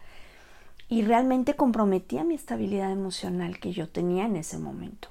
Y 0.89 1.03
realmente 1.03 1.55
comprometía 1.55 2.25
mi 2.25 2.35
estabilidad 2.35 2.91
emocional 2.91 3.57
que 3.61 3.71
yo 3.71 3.87
tenía 3.87 4.25
en 4.25 4.35
ese 4.35 4.57
momento. 4.57 5.07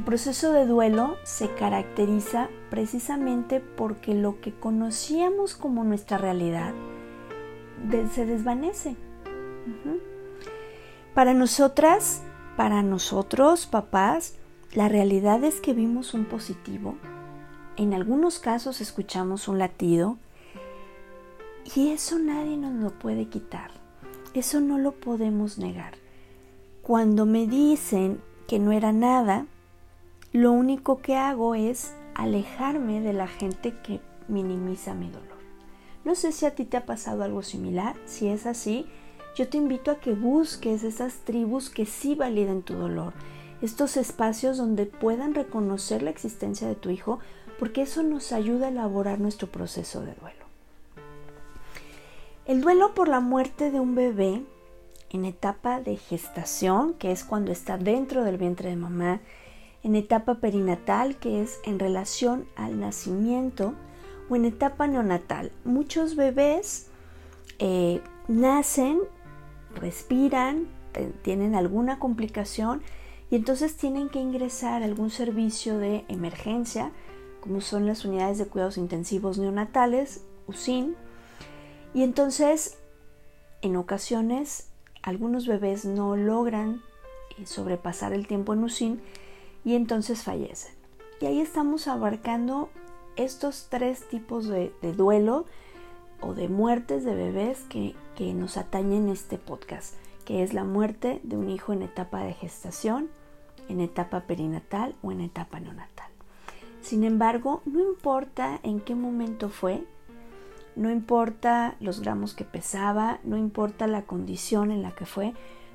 El 0.00 0.06
proceso 0.06 0.52
de 0.52 0.64
duelo 0.64 1.18
se 1.24 1.54
caracteriza 1.54 2.48
precisamente 2.70 3.60
porque 3.60 4.14
lo 4.14 4.40
que 4.40 4.50
conocíamos 4.50 5.54
como 5.54 5.84
nuestra 5.84 6.16
realidad 6.16 6.72
se 8.10 8.24
desvanece. 8.24 8.96
Para 11.12 11.34
nosotras, 11.34 12.22
para 12.56 12.82
nosotros, 12.82 13.66
papás, 13.66 14.36
la 14.72 14.88
realidad 14.88 15.44
es 15.44 15.60
que 15.60 15.74
vimos 15.74 16.14
un 16.14 16.24
positivo. 16.24 16.94
En 17.76 17.92
algunos 17.92 18.38
casos 18.38 18.80
escuchamos 18.80 19.48
un 19.48 19.58
latido. 19.58 20.16
Y 21.76 21.90
eso 21.90 22.18
nadie 22.18 22.56
nos 22.56 22.72
lo 22.72 22.98
puede 22.98 23.28
quitar. 23.28 23.70
Eso 24.32 24.62
no 24.62 24.78
lo 24.78 24.92
podemos 24.92 25.58
negar. 25.58 25.92
Cuando 26.80 27.26
me 27.26 27.46
dicen 27.46 28.22
que 28.48 28.58
no 28.58 28.72
era 28.72 28.92
nada, 28.92 29.44
lo 30.32 30.52
único 30.52 31.00
que 31.00 31.16
hago 31.16 31.54
es 31.54 31.92
alejarme 32.14 33.00
de 33.00 33.12
la 33.12 33.26
gente 33.26 33.74
que 33.82 34.00
minimiza 34.28 34.94
mi 34.94 35.10
dolor. 35.10 35.28
No 36.04 36.14
sé 36.14 36.32
si 36.32 36.46
a 36.46 36.54
ti 36.54 36.64
te 36.64 36.76
ha 36.76 36.86
pasado 36.86 37.24
algo 37.24 37.42
similar, 37.42 37.96
si 38.06 38.28
es 38.28 38.46
así, 38.46 38.86
yo 39.36 39.48
te 39.48 39.56
invito 39.56 39.90
a 39.90 40.00
que 40.00 40.12
busques 40.12 40.82
esas 40.84 41.14
tribus 41.24 41.68
que 41.68 41.86
sí 41.86 42.14
validen 42.14 42.62
tu 42.62 42.74
dolor, 42.74 43.12
estos 43.60 43.96
espacios 43.96 44.56
donde 44.56 44.86
puedan 44.86 45.34
reconocer 45.34 46.02
la 46.02 46.10
existencia 46.10 46.66
de 46.66 46.74
tu 46.74 46.90
hijo, 46.90 47.18
porque 47.58 47.82
eso 47.82 48.02
nos 48.02 48.32
ayuda 48.32 48.66
a 48.66 48.70
elaborar 48.70 49.20
nuestro 49.20 49.48
proceso 49.48 50.00
de 50.00 50.14
duelo. 50.14 50.46
El 52.46 52.62
duelo 52.62 52.94
por 52.94 53.08
la 53.08 53.20
muerte 53.20 53.70
de 53.70 53.80
un 53.80 53.94
bebé 53.94 54.42
en 55.10 55.24
etapa 55.24 55.80
de 55.80 55.96
gestación, 55.96 56.94
que 56.94 57.12
es 57.12 57.24
cuando 57.24 57.52
está 57.52 57.76
dentro 57.76 58.24
del 58.24 58.38
vientre 58.38 58.70
de 58.70 58.76
mamá, 58.76 59.20
en 59.82 59.96
etapa 59.96 60.36
perinatal, 60.36 61.16
que 61.16 61.42
es 61.42 61.60
en 61.64 61.78
relación 61.78 62.46
al 62.56 62.78
nacimiento, 62.80 63.74
o 64.28 64.36
en 64.36 64.44
etapa 64.44 64.86
neonatal. 64.86 65.52
Muchos 65.64 66.16
bebés 66.16 66.88
eh, 67.58 68.00
nacen, 68.28 69.00
respiran, 69.74 70.68
tienen 71.22 71.54
alguna 71.54 71.98
complicación 71.98 72.82
y 73.30 73.36
entonces 73.36 73.76
tienen 73.76 74.08
que 74.08 74.20
ingresar 74.20 74.82
a 74.82 74.86
algún 74.86 75.10
servicio 75.10 75.78
de 75.78 76.04
emergencia, 76.08 76.90
como 77.40 77.60
son 77.60 77.86
las 77.86 78.04
unidades 78.04 78.38
de 78.38 78.46
cuidados 78.46 78.76
intensivos 78.76 79.38
neonatales, 79.38 80.24
USIN. 80.46 80.96
Y 81.94 82.02
entonces, 82.02 82.78
en 83.62 83.76
ocasiones, 83.76 84.68
algunos 85.02 85.46
bebés 85.46 85.84
no 85.84 86.16
logran 86.16 86.82
eh, 87.38 87.46
sobrepasar 87.46 88.12
el 88.12 88.26
tiempo 88.26 88.52
en 88.52 88.64
USIN 88.64 89.00
y 89.64 89.74
entonces 89.74 90.22
fallecen. 90.22 90.72
Y 91.20 91.26
ahí 91.26 91.40
estamos 91.40 91.86
abarcando 91.86 92.70
estos 93.16 93.66
tres 93.68 94.08
tipos 94.08 94.48
de, 94.48 94.72
duelo 94.96 95.44
o 96.20 96.34
de 96.34 96.48
muertes 96.48 97.04
de 97.04 97.14
bebés 97.14 97.64
que, 97.68 97.94
nos 98.34 98.58
atañen 98.58 99.08
este 99.08 99.38
podcast, 99.38 99.94
que 100.26 100.42
es 100.42 100.52
la 100.52 100.64
muerte 100.64 101.20
de 101.22 101.38
un 101.38 101.48
hijo 101.48 101.72
en 101.72 101.80
etapa 101.80 102.22
de 102.22 102.34
gestación, 102.34 103.08
en 103.68 103.80
etapa 103.80 104.20
perinatal 104.26 104.94
o 105.02 105.10
en 105.10 105.22
etapa 105.22 105.58
neonatal. 105.58 106.10
Sin 106.82 107.04
embargo, 107.04 107.62
no 107.64 107.80
importa 107.80 108.60
en 108.62 108.80
qué 108.80 108.94
momento 108.94 109.48
fue, 109.48 109.84
no 110.76 110.90
importa 110.90 111.76
los 111.80 112.00
gramos 112.00 112.34
que 112.34 112.44
pesaba, 112.44 113.20
no 113.24 113.38
importa 113.38 113.86
la 113.86 114.02
condición 114.02 114.70
en 114.70 114.82
la 114.82 114.94
que 114.94 115.06
fue, 115.06 115.32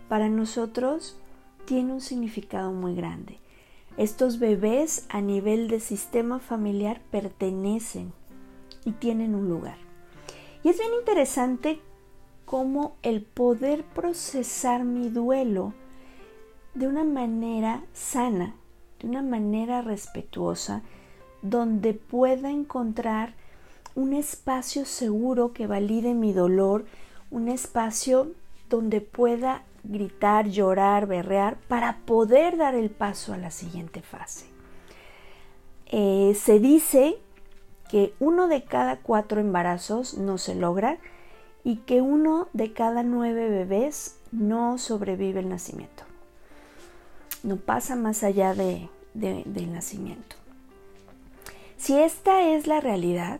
para 0.08 0.30
nosotros 0.30 1.20
tiene 1.66 1.94
un 1.94 2.02
significado 2.02 2.72
muy 2.72 2.96
grande. 2.96 3.40
Estos 3.98 4.40
bebés 4.40 5.06
a 5.10 5.22
nivel 5.22 5.70
de 5.70 5.80
sistema 5.80 6.40
familiar 6.40 7.02
pertenecen 7.12 8.12
y 8.84 8.92
tienen 8.92 9.36
un 9.36 9.48
lugar. 9.48 9.78
Y 10.64 10.70
es 10.70 10.78
bien 10.78 10.92
interesante 11.00 11.80
cómo 12.44 12.98
el 13.04 13.22
poder 13.22 13.84
procesar 13.84 14.84
mi 14.84 15.10
duelo 15.10 15.74
de 16.74 16.88
una 16.88 17.06
manera 17.06 17.84
sana, 17.94 18.56
de 19.00 19.08
una 19.08 19.22
manera 19.22 19.82
respetuosa, 19.82 20.84
donde 21.42 21.94
pueda 21.94 22.52
encontrar 22.52 23.34
un 23.96 24.12
espacio 24.12 24.84
seguro 24.84 25.54
que 25.54 25.68
valide 25.68 26.14
mi 26.14 26.34
dolor, 26.34 26.86
un 27.32 27.48
espacio 27.48 28.32
donde 28.70 29.00
pueda 29.00 29.64
gritar, 29.88 30.48
llorar, 30.50 31.08
berrear, 31.08 31.58
para 31.68 32.00
poder 32.06 32.58
dar 32.58 32.76
el 32.76 32.90
paso 32.90 33.34
a 33.34 33.38
la 33.38 33.52
siguiente 33.52 34.02
fase. 34.02 34.46
Eh, 35.88 36.36
se 36.36 36.60
dice 36.60 37.18
que 37.90 38.14
uno 38.20 38.48
de 38.48 38.64
cada 38.64 38.98
cuatro 38.98 39.40
embarazos 39.40 40.18
no 40.18 40.38
se 40.38 40.56
logra 40.56 40.98
y 41.64 41.78
que 41.78 42.02
uno 42.02 42.48
de 42.54 42.74
cada 42.74 43.04
nueve 43.04 43.50
bebés 43.50 44.20
no 44.32 44.78
sobrevive 44.78 45.40
el 45.40 45.50
nacimiento. 45.50 46.04
No 47.44 47.58
pasa 47.58 47.96
más 47.96 48.24
allá 48.24 48.54
de, 48.54 48.90
del 49.14 49.72
nacimiento. 49.72 50.36
Si 51.78 51.98
esta 51.98 52.42
es 52.50 52.68
la 52.68 52.82
realidad, 52.82 53.40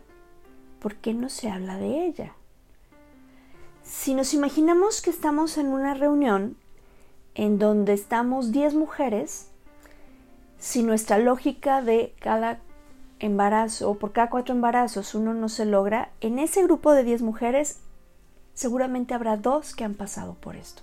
¿por 0.80 0.94
qué 0.96 1.14
no 1.14 1.28
se 1.28 1.50
habla 1.50 1.76
de 1.76 2.06
ella? 2.06 2.32
Si 3.86 4.14
nos 4.14 4.34
imaginamos 4.34 5.00
que 5.00 5.10
estamos 5.10 5.56
en 5.58 5.68
una 5.68 5.94
reunión 5.94 6.56
en 7.36 7.60
donde 7.60 7.92
estamos 7.92 8.50
10 8.50 8.74
mujeres, 8.74 9.52
si 10.58 10.82
nuestra 10.82 11.18
lógica 11.18 11.82
de 11.82 12.12
cada 12.18 12.58
embarazo 13.20 13.88
o 13.88 13.94
por 13.94 14.12
cada 14.12 14.28
cuatro 14.28 14.56
embarazos 14.56 15.14
uno 15.14 15.34
no 15.34 15.48
se 15.48 15.66
logra, 15.66 16.10
en 16.20 16.40
ese 16.40 16.64
grupo 16.64 16.92
de 16.92 17.04
10 17.04 17.22
mujeres 17.22 17.78
seguramente 18.54 19.14
habrá 19.14 19.36
dos 19.36 19.72
que 19.72 19.84
han 19.84 19.94
pasado 19.94 20.34
por 20.34 20.56
esto. 20.56 20.82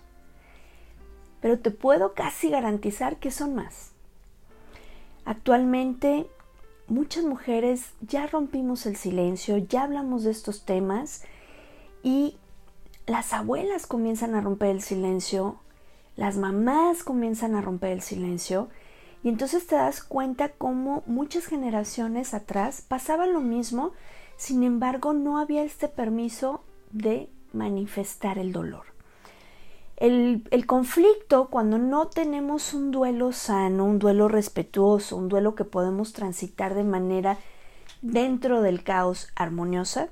Pero 1.41 1.60
te 1.60 1.72
puedo 1.72 2.13
casi 2.13 2.50
garantizar 2.50 3.17
que 3.17 3.31
son 3.31 3.53
más. 3.53 3.91
Actualmente 5.25 6.25
muchas 6.88 7.25
mujeres 7.25 7.89
ya 8.00 8.27
rompimos 8.27 8.86
el 8.86 8.95
silencio, 8.95 9.57
ya 9.57 9.83
hablamos 9.83 10.24
de 10.24 10.31
estos 10.31 10.63
temas 10.63 11.24
y 12.01 12.38
las 13.05 13.33
abuelas 13.33 13.86
comienzan 13.86 14.36
a 14.36 14.41
romper 14.41 14.69
el 14.69 14.81
silencio, 14.81 15.57
las 16.15 16.38
mamás 16.38 17.03
comienzan 17.03 17.55
a 17.55 17.62
romper 17.62 17.91
el 17.91 18.01
silencio 18.01 18.69
y 19.24 19.29
entonces 19.29 19.67
te 19.67 19.75
das 19.75 20.03
cuenta 20.03 20.50
cómo 20.50 21.03
muchas 21.05 21.45
generaciones 21.45 22.33
atrás 22.33 22.83
pasaba 22.88 23.25
lo 23.25 23.39
mismo, 23.39 23.91
sin 24.38 24.63
embargo 24.63 25.13
no 25.13 25.38
había 25.38 25.63
este 25.63 25.88
permiso 25.88 26.63
de 26.91 27.29
manifestar 27.51 28.38
el 28.38 28.51
dolor. 28.51 28.86
El, 29.95 30.48
el, 30.51 30.65
conflicto, 30.65 31.48
cuando 31.50 31.77
no 31.77 32.07
tenemos 32.07 32.74
un 32.74 32.91
duelo 32.91 33.31
sano, 33.31 33.86
un 33.86 34.00
duelo 34.00 34.27
respetuoso, 34.27 35.15
un 35.15 35.29
duelo 35.29 35.55
que 35.55 35.65
podemos 35.65 36.13
transitar 36.13 36.74
de 36.74 36.83
manera 36.83 37.38
dentro 38.01 38.62
del 38.62 38.83
caos 38.83 39.29
armoniosa, 39.36 40.10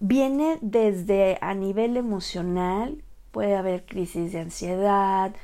viene 0.00 0.58
desde 0.60 1.38
a 1.40 1.54
nivel 1.54 1.96
emocional, 1.96 3.02
puede 3.30 3.56
haber 3.56 3.84
crisis 3.84 4.32
de 4.32 4.40
ansiedad, 4.40 5.34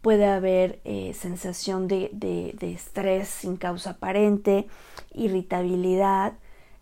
puede 0.00 0.26
haber 0.26 0.80
eh, 0.84 1.14
sensación 1.14 1.88
de, 1.88 2.10
de, 2.12 2.72
estrés 2.72 3.28
sin 3.28 3.56
causa 3.56 3.90
aparente, 3.90 4.66
irritabilidad, 5.12 6.34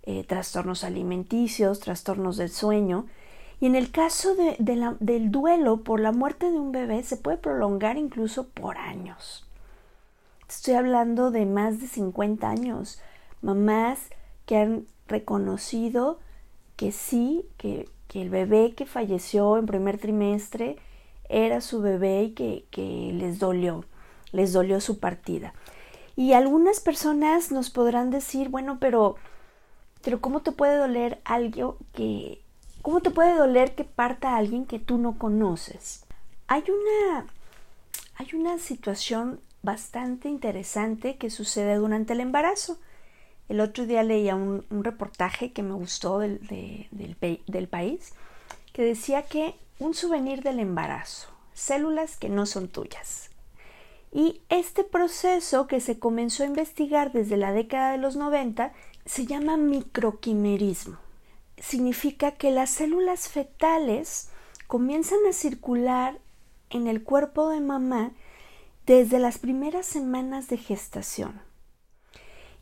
eh, 0.02 0.24
trastornos 0.24 0.84
alimenticios, 0.84 1.80
trastornos 1.80 2.38
del 2.38 2.48
sueño, 2.48 3.06
y 3.60 3.66
en 3.66 3.74
el 3.74 3.90
caso 3.90 4.34
de, 4.34 4.56
del 5.00 5.30
duelo 5.30 5.84
por 5.84 6.00
la 6.00 6.12
muerte 6.12 6.50
de 6.50 6.58
un 6.58 6.72
bebé 6.72 7.02
se 7.02 7.18
puede 7.18 7.36
prolongar 7.36 7.98
incluso 7.98 8.48
por 8.48 8.78
años. 8.78 9.46
Estoy 10.48 10.74
hablando 10.74 11.30
de 11.30 11.44
más 11.44 11.80
de 11.80 11.86
50 11.86 12.48
años. 12.48 13.00
Mamás 13.42 14.00
que 14.46 14.56
han 14.56 14.86
reconocido 15.06 16.18
que 16.80 16.92
sí, 16.92 17.44
que, 17.58 17.90
que 18.08 18.22
el 18.22 18.30
bebé 18.30 18.72
que 18.74 18.86
falleció 18.86 19.58
en 19.58 19.66
primer 19.66 19.98
trimestre 19.98 20.78
era 21.28 21.60
su 21.60 21.82
bebé 21.82 22.22
y 22.22 22.30
que, 22.30 22.64
que 22.70 23.10
les 23.12 23.38
dolió, 23.38 23.84
les 24.32 24.54
dolió 24.54 24.80
su 24.80 24.98
partida. 24.98 25.52
Y 26.16 26.32
algunas 26.32 26.80
personas 26.80 27.52
nos 27.52 27.68
podrán 27.68 28.08
decir, 28.08 28.48
bueno, 28.48 28.78
pero, 28.80 29.16
pero 30.00 30.22
¿cómo 30.22 30.40
te 30.40 30.52
puede 30.52 30.78
doler 30.78 31.20
algo 31.26 31.76
que, 31.92 32.40
¿Cómo 32.80 33.02
te 33.02 33.10
puede 33.10 33.34
doler 33.34 33.74
que 33.74 33.84
parta 33.84 34.38
alguien 34.38 34.64
que 34.64 34.78
tú 34.78 34.96
no 34.96 35.18
conoces? 35.18 36.06
Hay 36.46 36.64
una, 36.66 37.26
hay 38.14 38.28
una 38.32 38.58
situación 38.58 39.38
bastante 39.60 40.30
interesante 40.30 41.18
que 41.18 41.28
sucede 41.28 41.74
durante 41.74 42.14
el 42.14 42.20
embarazo. 42.20 42.78
El 43.50 43.60
otro 43.60 43.84
día 43.84 44.02
leía 44.02 44.34
un, 44.34 44.64
reportaje 44.70 45.52
que 45.52 45.62
me 45.62 45.74
gustó 45.74 46.18
del, 46.20 46.40
del 46.90 47.68
país 47.68 48.14
que 48.72 48.82
decía 48.82 49.24
que 49.24 49.54
un 49.78 49.92
souvenir 49.92 50.42
del 50.42 50.58
embarazo, 50.58 51.28
células 51.52 52.16
que 52.16 52.30
no 52.30 52.46
son 52.46 52.68
tuyas. 52.68 53.28
Y 54.12 54.40
este 54.48 54.84
proceso 54.84 55.66
que 55.66 55.80
se 55.80 55.98
comenzó 55.98 56.44
a 56.44 56.46
investigar 56.46 57.12
desde 57.12 57.36
la 57.36 57.52
década 57.52 57.92
de 57.92 57.98
los 57.98 58.16
90 58.16 58.72
se 59.04 59.26
llama 59.26 59.58
microquimerismo 59.58 60.98
significa 61.60 62.32
que 62.32 62.50
las 62.50 62.70
células 62.70 63.28
fetales 63.28 64.30
comienzan 64.66 65.18
a 65.28 65.32
circular 65.32 66.18
en 66.70 66.86
el 66.86 67.04
cuerpo 67.04 67.50
de 67.50 67.60
mamá 67.60 68.12
desde 68.86 69.18
las 69.18 69.38
primeras 69.38 69.86
semanas 69.86 70.48
de 70.48 70.56
gestación. 70.56 71.49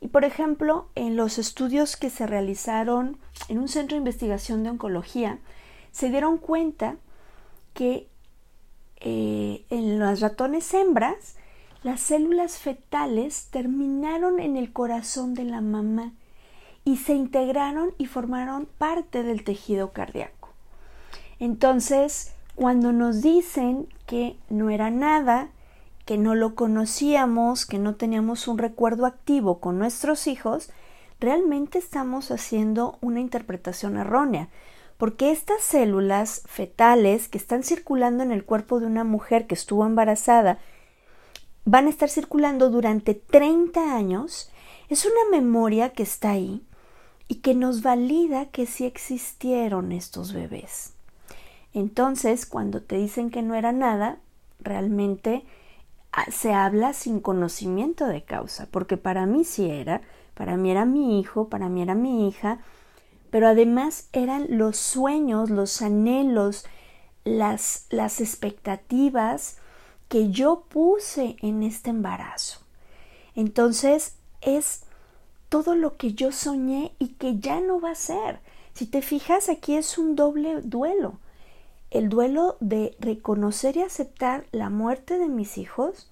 Y 0.01 0.07
por 0.07 0.23
ejemplo, 0.23 0.87
en 0.95 1.15
los 1.15 1.37
estudios 1.37 1.97
que 1.97 2.09
se 2.09 2.25
realizaron 2.25 3.17
en 3.47 3.59
un 3.59 3.67
centro 3.67 3.95
de 3.95 3.99
investigación 3.99 4.63
de 4.63 4.69
oncología, 4.69 5.39
se 5.91 6.09
dieron 6.09 6.37
cuenta 6.37 6.95
que 7.73 8.07
eh, 8.97 9.65
en 9.69 9.99
las 9.99 10.19
ratones 10.21 10.73
hembras, 10.73 11.35
las 11.83 12.01
células 12.01 12.57
fetales 12.57 13.47
terminaron 13.51 14.39
en 14.39 14.57
el 14.57 14.73
corazón 14.73 15.33
de 15.33 15.45
la 15.45 15.61
mamá 15.61 16.13
y 16.83 16.97
se 16.97 17.13
integraron 17.13 17.93
y 17.97 18.05
formaron 18.05 18.67
parte 18.77 19.23
del 19.23 19.43
tejido 19.43 19.91
cardíaco. 19.91 20.49
Entonces, 21.39 22.33
cuando 22.55 22.91
nos 22.91 23.21
dicen 23.21 23.87
que 24.05 24.37
no 24.49 24.69
era 24.69 24.89
nada, 24.89 25.49
que 26.09 26.17
no 26.17 26.33
lo 26.33 26.55
conocíamos, 26.55 27.67
que 27.67 27.77
no 27.77 27.93
teníamos 27.93 28.47
un 28.47 28.57
recuerdo 28.57 29.05
activo 29.05 29.59
con 29.59 29.77
nuestros 29.77 30.25
hijos, 30.25 30.71
realmente 31.19 31.77
estamos 31.77 32.31
haciendo 32.31 32.97
una 32.99 33.19
interpretación 33.19 33.95
errónea, 33.95 34.49
porque 34.97 35.29
estas 35.29 35.61
células 35.61 36.41
fetales 36.47 37.27
que 37.27 37.37
están 37.37 37.61
circulando 37.61 38.23
en 38.23 38.31
el 38.31 38.43
cuerpo 38.43 38.79
de 38.79 38.87
una 38.87 39.03
mujer 39.03 39.45
que 39.45 39.53
estuvo 39.53 39.85
embarazada 39.85 40.57
van 41.65 41.85
a 41.85 41.91
estar 41.91 42.09
circulando 42.09 42.71
durante 42.71 43.13
30 43.13 43.95
años, 43.95 44.49
es 44.89 45.05
una 45.05 45.37
memoria 45.37 45.89
que 45.89 46.01
está 46.01 46.31
ahí 46.31 46.63
y 47.27 47.35
que 47.35 47.53
nos 47.53 47.83
valida 47.83 48.47
que 48.47 48.65
sí 48.65 48.87
existieron 48.87 49.91
estos 49.91 50.33
bebés. 50.33 50.93
Entonces, 51.75 52.47
cuando 52.47 52.81
te 52.81 52.97
dicen 52.97 53.29
que 53.29 53.43
no 53.43 53.53
era 53.53 53.73
nada, 53.73 54.17
realmente 54.59 55.45
se 56.31 56.53
habla 56.53 56.93
sin 56.93 57.19
conocimiento 57.19 58.05
de 58.05 58.23
causa, 58.23 58.67
porque 58.71 58.97
para 58.97 59.25
mí 59.25 59.43
sí 59.43 59.69
era, 59.69 60.01
para 60.33 60.57
mí 60.57 60.71
era 60.71 60.85
mi 60.85 61.19
hijo, 61.19 61.49
para 61.49 61.69
mí 61.69 61.81
era 61.81 61.95
mi 61.95 62.27
hija, 62.27 62.59
pero 63.29 63.47
además 63.47 64.09
eran 64.13 64.45
los 64.49 64.77
sueños, 64.77 65.49
los 65.49 65.81
anhelos, 65.81 66.65
las, 67.23 67.85
las 67.89 68.21
expectativas 68.21 69.57
que 70.07 70.31
yo 70.31 70.65
puse 70.69 71.35
en 71.41 71.63
este 71.63 71.91
embarazo. 71.91 72.61
Entonces 73.35 74.15
es 74.41 74.83
todo 75.49 75.75
lo 75.75 75.97
que 75.97 76.13
yo 76.13 76.31
soñé 76.31 76.93
y 76.99 77.09
que 77.09 77.39
ya 77.39 77.61
no 77.61 77.79
va 77.79 77.91
a 77.91 77.95
ser. 77.95 78.39
Si 78.73 78.85
te 78.85 79.01
fijas, 79.01 79.49
aquí 79.49 79.75
es 79.75 79.97
un 79.97 80.15
doble 80.15 80.61
duelo. 80.61 81.19
El 81.91 82.09
duelo 82.09 82.57
de 82.59 82.95
reconocer 82.99 83.77
y 83.77 83.81
aceptar 83.81 84.45
la 84.51 84.69
muerte 84.69 85.17
de 85.17 85.27
mis 85.27 85.57
hijos 85.57 86.09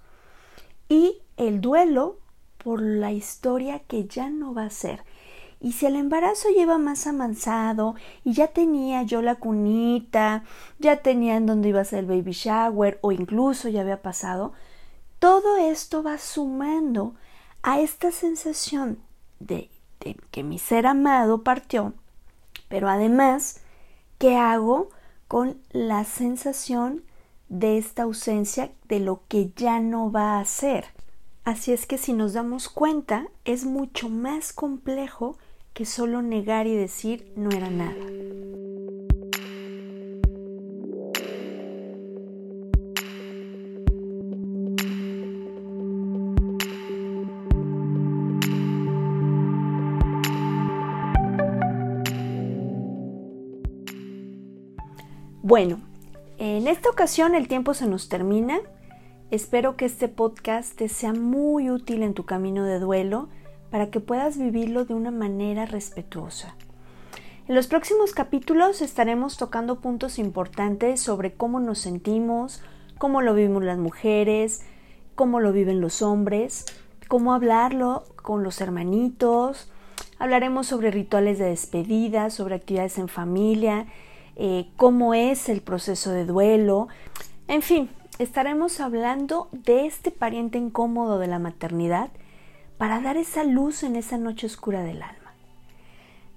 y 0.88 1.22
el 1.36 1.60
duelo 1.60 2.18
por 2.58 2.82
la 2.82 3.12
historia 3.12 3.80
que 3.80 4.06
ya 4.06 4.28
no 4.30 4.54
va 4.54 4.64
a 4.64 4.70
ser. 4.70 5.04
Y 5.60 5.72
si 5.72 5.86
el 5.86 5.96
embarazo 5.96 6.48
lleva 6.50 6.78
más 6.78 7.06
avanzado 7.06 7.96
y 8.24 8.32
ya 8.32 8.48
tenía 8.48 9.02
yo 9.02 9.22
la 9.22 9.36
cunita, 9.36 10.44
ya 10.78 11.02
tenía 11.02 11.36
en 11.36 11.46
dónde 11.46 11.70
iba 11.70 11.80
a 11.80 11.84
ser 11.84 12.00
el 12.00 12.06
baby 12.06 12.32
shower 12.32 12.98
o 13.00 13.10
incluso 13.10 13.68
ya 13.68 13.80
había 13.80 14.02
pasado, 14.02 14.52
todo 15.18 15.56
esto 15.56 16.02
va 16.02 16.18
sumando 16.18 17.14
a 17.62 17.80
esta 17.80 18.12
sensación 18.12 18.98
de, 19.40 19.68
de 20.00 20.16
que 20.30 20.44
mi 20.44 20.60
ser 20.60 20.86
amado 20.86 21.42
partió, 21.42 21.92
pero 22.68 22.88
además, 22.88 23.60
¿qué 24.18 24.36
hago 24.36 24.90
con 25.28 25.58
la 25.70 26.04
sensación 26.04 27.04
de 27.48 27.78
esta 27.78 28.02
ausencia 28.02 28.72
de 28.88 29.00
lo 29.00 29.22
que 29.28 29.52
ya 29.54 29.80
no 29.80 30.10
va 30.10 30.40
a 30.40 30.44
ser? 30.44 30.86
Así 31.44 31.72
es 31.72 31.86
que 31.86 31.96
si 31.98 32.12
nos 32.12 32.32
damos 32.32 32.68
cuenta, 32.68 33.28
es 33.44 33.64
mucho 33.64 34.08
más 34.08 34.52
complejo 34.52 35.38
que 35.72 35.84
solo 35.84 36.22
negar 36.22 36.66
y 36.66 36.74
decir 36.74 37.32
no 37.36 37.50
era 37.50 37.70
nada. 37.70 37.94
Bueno, 55.48 55.80
en 56.36 56.68
esta 56.68 56.90
ocasión 56.90 57.34
el 57.34 57.48
tiempo 57.48 57.72
se 57.72 57.86
nos 57.86 58.10
termina. 58.10 58.60
Espero 59.30 59.78
que 59.78 59.86
este 59.86 60.06
podcast 60.06 60.76
te 60.76 60.90
sea 60.90 61.14
muy 61.14 61.70
útil 61.70 62.02
en 62.02 62.12
tu 62.12 62.26
camino 62.26 62.64
de 62.64 62.78
duelo 62.78 63.30
para 63.70 63.88
que 63.88 63.98
puedas 63.98 64.36
vivirlo 64.36 64.84
de 64.84 64.92
una 64.92 65.10
manera 65.10 65.64
respetuosa. 65.64 66.54
En 67.48 67.54
los 67.54 67.66
próximos 67.66 68.12
capítulos 68.12 68.82
estaremos 68.82 69.38
tocando 69.38 69.80
puntos 69.80 70.18
importantes 70.18 71.00
sobre 71.00 71.32
cómo 71.32 71.60
nos 71.60 71.78
sentimos, 71.78 72.62
cómo 72.98 73.22
lo 73.22 73.32
vivimos 73.32 73.64
las 73.64 73.78
mujeres, 73.78 74.66
cómo 75.14 75.40
lo 75.40 75.52
viven 75.52 75.80
los 75.80 76.02
hombres, 76.02 76.66
cómo 77.08 77.32
hablarlo 77.32 78.04
con 78.16 78.42
los 78.42 78.60
hermanitos. 78.60 79.72
Hablaremos 80.18 80.66
sobre 80.66 80.90
rituales 80.90 81.38
de 81.38 81.46
despedida, 81.46 82.28
sobre 82.28 82.56
actividades 82.56 82.98
en 82.98 83.08
familia, 83.08 83.86
eh, 84.38 84.70
cómo 84.76 85.14
es 85.14 85.48
el 85.48 85.60
proceso 85.60 86.12
de 86.12 86.24
duelo. 86.24 86.86
En 87.48 87.60
fin, 87.60 87.90
estaremos 88.20 88.78
hablando 88.78 89.48
de 89.50 89.84
este 89.84 90.12
pariente 90.12 90.58
incómodo 90.58 91.18
de 91.18 91.26
la 91.26 91.40
maternidad 91.40 92.10
para 92.78 93.00
dar 93.00 93.16
esa 93.16 93.42
luz 93.42 93.82
en 93.82 93.96
esa 93.96 94.16
noche 94.16 94.46
oscura 94.46 94.84
del 94.84 95.02
alma. 95.02 95.34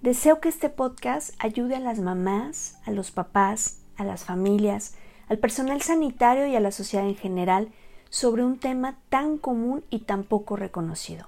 Deseo 0.02 0.42
que 0.42 0.50
este 0.50 0.70
podcast 0.70 1.36
ayude 1.38 1.76
a 1.76 1.80
las 1.80 2.00
mamás, 2.00 2.80
a 2.88 2.92
los 2.92 3.12
papás, 3.12 3.82
a 3.98 4.04
las 4.04 4.26
familias, 4.26 4.96
al 5.30 5.38
personal 5.38 5.84
sanitario 5.84 6.48
y 6.48 6.56
a 6.56 6.60
la 6.60 6.72
sociedad 6.72 7.08
en 7.08 7.16
general 7.16 7.70
sobre 8.10 8.44
un 8.44 8.58
tema 8.58 8.98
tan 9.10 9.38
común 9.38 9.86
y 9.92 10.00
tan 10.00 10.24
poco 10.24 10.56
reconocido, 10.56 11.28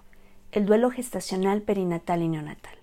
el 0.51 0.65
duelo 0.65 0.89
gestacional, 0.89 1.61
perinatal 1.61 2.23
y 2.23 2.29
neonatal. 2.29 2.77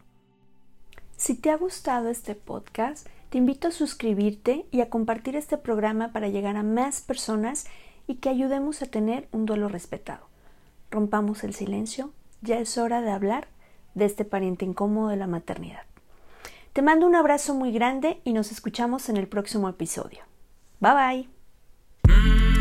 Si 1.16 1.35
te 1.35 1.50
ha 1.50 1.57
gustado 1.57 2.09
este 2.09 2.37
podcast, 2.37 3.09
te 3.31 3.38
invito 3.38 3.69
a 3.69 3.73
suscribirte 3.73 4.66
y 4.71 4.81
a 4.81 4.90
compartir 4.90 5.37
este 5.37 5.57
programa 5.57 6.12
para 6.12 6.29
llegar 6.29 6.57
a 6.57 6.62
más 6.62 7.01
personas 7.01 7.66
y 8.07 8.16
que 8.16 8.29
ayudemos 8.29 8.83
a 8.83 8.87
tener 8.87 9.29
un 9.33 9.47
duelo 9.47 9.69
respetado. 9.69 10.27
Rompamos 10.90 11.45
el 11.45 11.55
silencio 11.55 12.12
ya 12.43 12.59
es 12.59 12.79
hora 12.79 13.01
de 13.01 13.11
hablar 13.11 13.49
de 13.95 14.05
este 14.05 14.25
pariente 14.25 14.64
incómodo 14.64 15.09
de 15.09 15.16
la 15.16 15.27
maternidad. 15.27 15.83
Te 16.73 16.83
mando 16.83 17.07
un 17.07 17.16
abrazo 17.16 17.55
muy 17.55 17.73
grande 17.73 18.21
y 18.25 18.33
nos 18.33 18.53
escuchamos 18.53 19.09
en 19.09 19.16
el 19.16 19.29
próximo 19.29 19.69
episodio. 19.69 20.21
Bye 20.81 21.29
bye. 22.07 22.60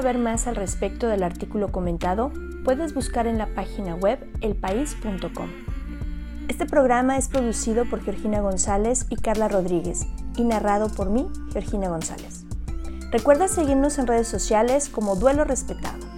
Saber 0.00 0.16
más 0.16 0.46
al 0.46 0.56
respecto 0.56 1.08
del 1.08 1.22
artículo 1.22 1.70
comentado, 1.70 2.32
puedes 2.64 2.94
buscar 2.94 3.26
en 3.26 3.36
la 3.36 3.48
página 3.54 3.94
web 3.96 4.18
elpaís.com. 4.40 5.50
Este 6.48 6.64
programa 6.64 7.18
es 7.18 7.28
producido 7.28 7.84
por 7.84 8.02
Georgina 8.02 8.40
González 8.40 9.04
y 9.10 9.16
Carla 9.16 9.48
Rodríguez 9.48 10.06
y 10.38 10.44
narrado 10.44 10.88
por 10.88 11.10
mí, 11.10 11.28
Georgina 11.52 11.90
González. 11.90 12.46
Recuerda 13.12 13.46
seguirnos 13.46 13.98
en 13.98 14.06
redes 14.06 14.26
sociales 14.26 14.88
como 14.88 15.16
Duelo 15.16 15.44
Respetado. 15.44 16.09